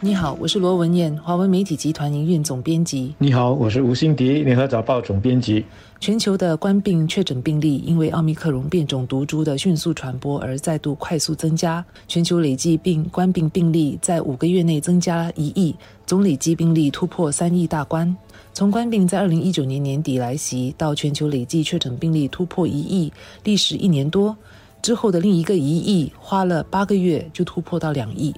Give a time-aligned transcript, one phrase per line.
[0.00, 3.14] 你好，我是罗文燕，华文媒体集团营运总编辑。
[3.16, 5.64] 你好，我是吴欣迪，联合早报总编辑。
[5.98, 15.74] 全球的冠病确诊病例因为奥密克戎变种毒株的迅速传播而再度快速增加，全球累计病冠病病例在五个月内增加一亿，
[16.04, 18.14] 总累计病例突破三亿大关。
[18.52, 23.10] 从冠病在二零一九年年底来袭到全球累计确诊病例突破一亿，
[23.44, 24.36] 历时一年多。
[24.82, 28.32] 之后的另一个一亿花了八个月就突破到两亿，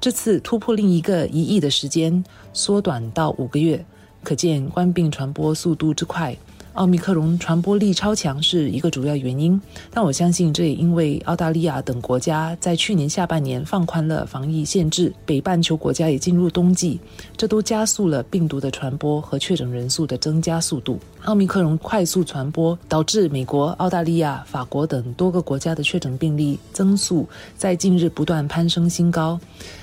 [0.00, 3.84] 这次突破另一个一亿的时间缩短到五个月，
[4.22, 6.36] 可见冠病传播速度之快。
[6.74, 9.60] 奥密克戎传播力超强是一个主要原因，
[9.90, 16.98] 但我相信这也因为澳大利亚等国家在去年下半年放宽了防疫限制，北半球国家也进入冬季，
[17.36, 20.98] 这都加速了病毒的传播和确诊人数的增加速度。
[21.24, 29.38] 奥密克戎快速传播导致美国、澳大利亚、法国等多个国家的确诊病例增速在近日不断攀升新高，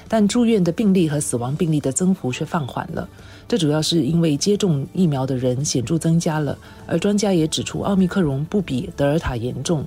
[0.08, 3.08] 但住院的病例和死亡病例的增幅却放缓了。
[3.48, 9.86] 这主要是因为接种疫苗的人显著增加了，而专家也指出，奥密克戎不比德尔塔严重。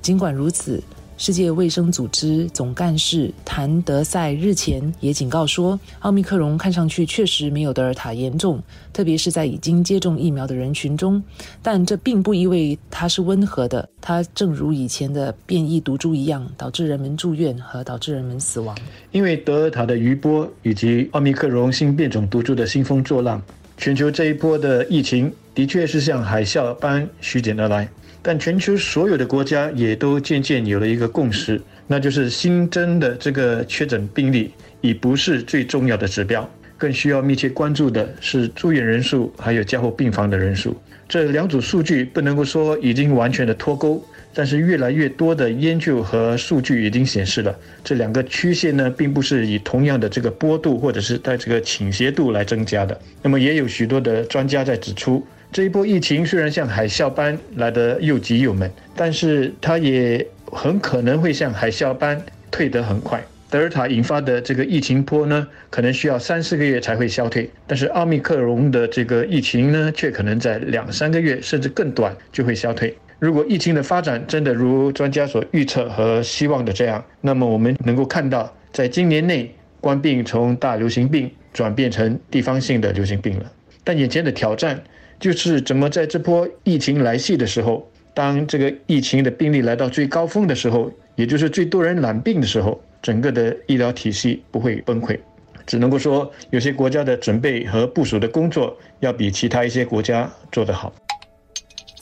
[0.00, 0.80] 尽管如此，
[1.18, 11.22] 世界卫生组织总干事谭德赛日前也警告说，奥密克戎看上去确实没有德尔塔严重，特别是在已经接种疫苗的人群中。
[11.62, 18.76] 但这并不意味它是温和的，它正如以前的变异毒株一样，导致人们住院和导致人们死亡。
[19.10, 23.42] 因为德尔塔的余波以及奥密克戎新变种毒株的兴风作浪，
[23.76, 27.88] 全球这一波的疫情的确是像海啸般席卷而来。
[28.22, 40.76] 但全球所有的国家也都渐渐有了一个共识，那就是新增的这个确诊病例已不是最重要的指标，更需要密切关注的是住院人数还有加护病房的人数。
[41.08, 44.04] 这两组数据不能够说已经完全的脱钩，
[44.38, 53.00] 但是越来越多的研究和数据已经显示了这两个曲线呢，并不是以同样的这个波度或者是在这个倾斜度来增加的。
[53.22, 55.26] 那么也有许多的专家在指出。
[55.50, 62.20] 这一波疫情虽然像海啸般来得又急又猛，但是它也很可能会像海啸般
[62.50, 63.24] 退得很快。
[63.48, 72.94] 德尔塔引发的这个疫情波呢，可能需要三四个月才会消退，但是奥密克戎的这个疫情呢，却可能在两三个月甚至更短就会消退。
[73.18, 83.52] 如果疫情的发展真的如专家所预测和希望的这样，那么我们能够看到，在今年内，冠病从大流行病转变成地方性的流行病了。
[83.82, 84.82] 但眼前的挑战。
[85.18, 95.18] 就是怎么在这波疫情来袭的时候，当这个疫情的病例来到最高峰的时候，也就是最多人染病的时候，整个的医疗体系不会崩溃。
[95.64, 100.92] 只能够说，有些国家的准备和部署的工作要比其他一些国家做得好。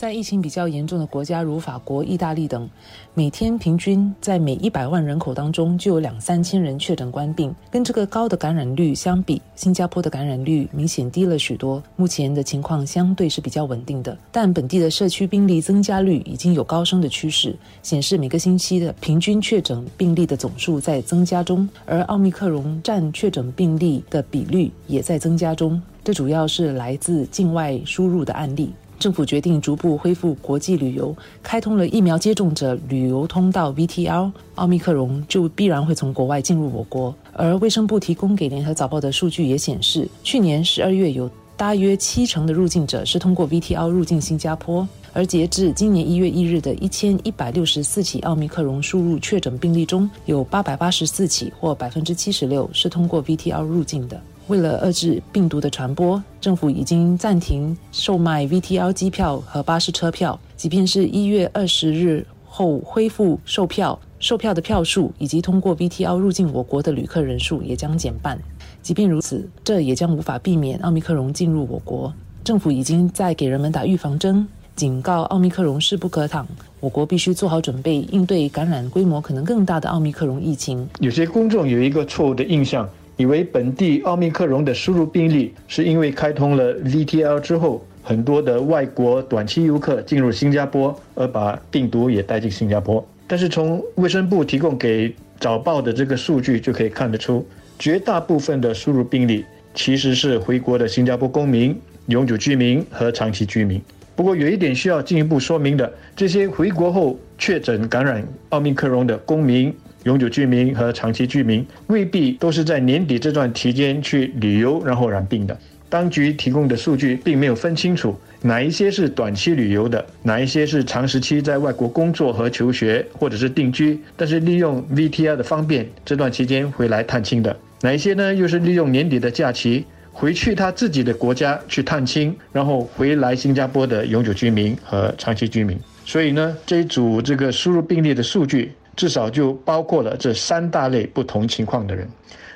[0.05, 2.69] 在疫情比较严重的国家，如法国、意大利等，
[3.15, 7.55] 每天平均在每一百万人口当中就有两三千人确诊冠病。
[7.71, 11.83] 跟这个高的感染率相比，新加坡的感染率明显低了许多。
[11.97, 25.81] 目前的情况相对是比较稳定的，但本地的社区病例增加率已经有高升的趋势，显示每个星期的平均确诊病例的总数在增加中，而奥密克戎占确诊病例的比率也在增加中。
[26.05, 28.71] 这主要是来自境外输入的案例。
[29.05, 37.15] 政府决定逐步恢复国际旅游，开通了疫苗接种者旅游通道 VTL，奥密克戎就必然会从国外进入我国。
[37.35, 54.19] 而卫生部提供给联合早报的数据也显示，去年十二月有大约七成的入境者是通过 VTL 入境新加坡，而截至今年一月一日的一千一百六十四起奥密克戎输入确诊病例中，有八百八十四起或百分之七十六是通过 VTL 入境的。
[54.49, 60.39] 为了遏制病毒的传播，政府已经暂停售卖 VTL 机票和巴士车票。
[60.55, 68.39] 即便是一月二十日后恢复售票，售票的票数以及通过 VTL 入境我国的旅客人数也将减半。
[68.83, 72.13] 即便如此，这也将无法避免奥密克戎进入我国。
[72.45, 76.47] 政府已经在给人们打预防针，警告奥密克戎势不可挡。
[76.81, 80.87] 我国必须做好准备，应对感染规模可能更大的奥密克戎疫情。
[81.01, 82.87] 有些公众有一个错误的印象。
[83.17, 93.07] 以为本地奥密克戎的输入病例是因为开通了 VTL 之后，很多的外国短期游客进入新加坡，而把病毒也带进新加坡。
[93.27, 97.47] 但是从卫生部提供给早报的这个数据就可以看得出，
[97.79, 99.45] 绝大部分的输入病例
[99.75, 103.81] 其实是回国的新加坡公民、永久居民和长期居民。
[104.17, 109.75] 不过有一点需要进一步说明的，这些回国后确诊感染奥密克戎的公民。
[110.05, 115.59] 永久居民和长期居民未必都是在年底这段期间去旅游然后染病的。
[115.89, 127.57] 当局提供的数据并没有分清楚哪一些是短期旅游的，哪一些是长时期在外国工作和求学或者是定居，但是利用 VTR 的方便这段期间回来探亲的。
[127.81, 128.35] 哪一些呢？
[128.35, 135.79] 又是利用年底的假期回去他自己的国家去探亲，然后回来新加坡的永久居民和长期居民。
[136.05, 142.09] 所以呢，这一组这个输入病例的数据，至少就包括了这三大类不同情况的人。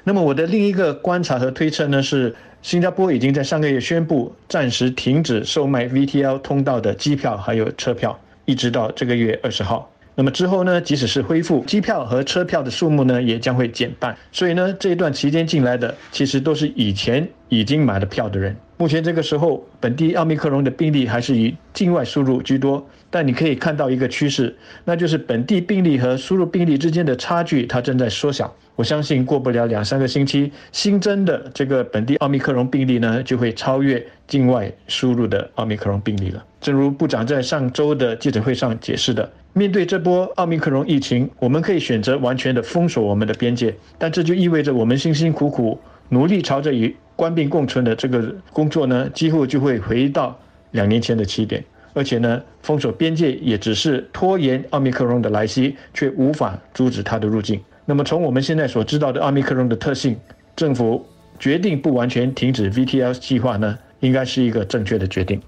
[0.04, 9.90] 那么我的另一个观察和推测呢，是新加坡已经在上个月宣布暂时停止售卖 VTL 通道的机票还有车票，一直到这个月二十号。
[10.14, 14.16] 那么之后呢，即使是恢复机票和车票的数目呢，也将会减半。
[14.32, 18.56] 所以呢，这一段期间进来的其实都是以前已经买了票的人。
[18.78, 28.54] 目前这个时候，本地奥密克戎的病例还是以境外输入居多，但你可以看到一个趋势，那就是本地病例和输入病例之间的差距它正在缩小。
[28.76, 36.44] 我相信过不了两三个星期，新增的这个本地奥密克戎病例呢，就会超越境外输入的奥密克戎病例了。
[36.60, 50.38] 正如部长在上周的记者会上解释的，面对这波奥密克戎疫情，我们可以选择完全的封锁我们的边界，但这就意味着我们辛辛苦苦努力朝着与官兵共存的这个工作呢，几乎就会回到
[50.70, 51.64] 两年前的起点。
[51.98, 57.60] 而且呢，封锁边界也只是拖延奥密克戎的来袭，却无法阻止它的入境。
[57.84, 60.16] 那么从我们现在所知道的奥密克戎的特性，
[60.54, 61.04] 政府
[61.40, 65.42] 决定不完全停止 VTL 计划呢，应该是一个正确的决定。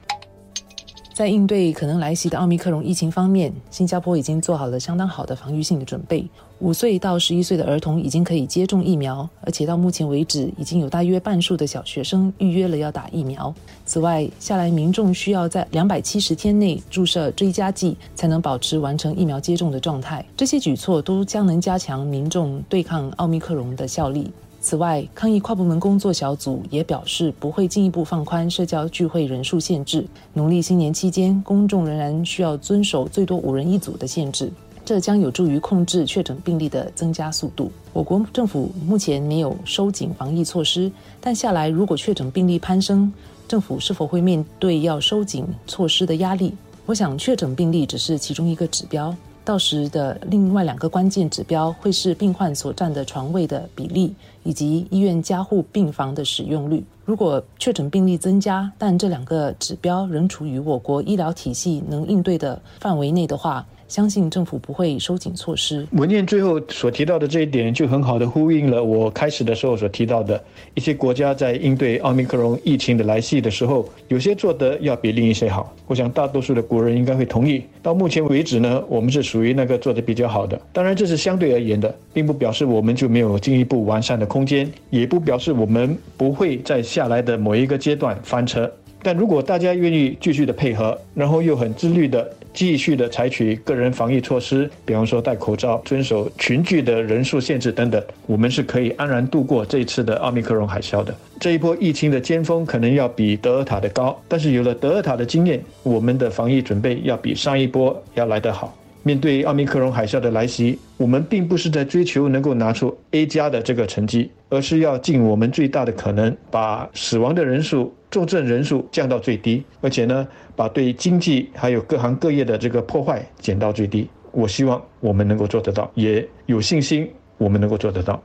[1.12, 6.26] 在应对可能来袭的奥密克戎疫情方面，新加坡已经做好了相当好的防御性的准备。
[6.60, 13.52] 五岁到十一岁的儿童已经可以接种疫苗，而且到目前为止，已经有大约半数的小学生预约了要打疫苗。
[13.84, 20.24] 此外，下来民众需要在两百七十天内注射追加剂，才能保持完成疫苗接种的状态。
[20.36, 24.30] 这些举措都将能加强民众对抗奥密克戎的效力。
[24.62, 30.06] 此外，抗疫跨部门工作小组也表示，不会进一步放宽社交聚会人数限制。
[30.34, 34.52] 农历新年期间，公众仍然需要遵守最多五人一组的限制，
[34.84, 37.72] 这将有助于控制确诊病例的增加速度。
[37.94, 40.92] 我国政府目前没有收紧防疫措施，
[41.22, 43.10] 但下来如果确诊病例攀升，
[43.48, 46.54] 政府是否会面对要收紧措施的压力？
[46.84, 49.16] 我想，确诊病例只是其中一个指标。
[49.44, 54.14] 到时的另外两个关键指标会是病患所占的床位的比例，
[54.44, 56.84] 以及医院加护病房的使用率。
[57.04, 65.84] 如果确诊病例增加，但这两个指标仍处于我国医疗体系能应对的范围内的话，相信政府不会收紧措施。
[65.92, 70.40] 文件最后所提到的这一点，就很好的呼应了我开始的时候所提到的
[70.74, 75.74] 一些国家在应对奥密克戎疫情的来袭的时候，有些做得要比另一些好。
[75.88, 77.64] 我想大多数的国人应该会同意。
[77.82, 80.60] 到目前为止呢，我们是属于那个做得比较好的。
[80.72, 88.70] 当然，这是相对而言的，并不表示我们就没有进一步完善的空间，也不表示我们不会在下来的某一个阶段翻车。
[89.02, 101.14] 但如果大家愿意继续的配合，然后又很自律的继续的采取个人防疫措施，比方说戴口罩、遵守群聚的人数限制等等，我们是可以安然度过这次的奥密克戎海啸的。
[101.38, 108.76] 这一波疫情的尖峰可能要比德尔塔的高，但是有了德尔塔的经验，我们的防疫准备要比上一波要来得好。
[109.02, 120.26] 面对奥密克戎海啸的来袭，我们并不是在追求能够拿出 A 加的这个成绩，而是要尽我们最大的可能，把死亡的人数、重症人数降到最低，而且呢，
[120.56, 124.08] 把对经济还有各行各业的这个破坏减到最低。
[124.32, 127.08] 我希望我们能够做得到，也有信心
[127.38, 128.20] 我们能够做得到。